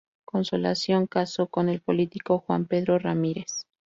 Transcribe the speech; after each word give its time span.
Consolación 0.25 1.05
casó 1.05 1.45
con 1.45 1.69
el 1.69 1.79
político 1.79 2.39
Juan 2.39 2.65
Pedro 2.65 2.97
Ramírez. 2.97 3.67